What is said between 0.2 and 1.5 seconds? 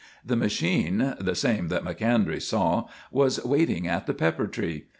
The machine the